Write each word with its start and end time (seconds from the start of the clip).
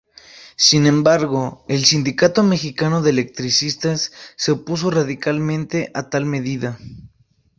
Sin 0.57 0.87
embargo, 0.87 1.63
el 1.67 1.85
Sindicato 1.85 2.41
Mexicano 2.41 3.03
de 3.03 3.11
Electricistas 3.11 4.11
se 4.35 4.51
opuso 4.53 4.89
radicalmente 4.89 5.91
a 5.93 6.09
tal 6.09 6.25
medida. 6.25 6.79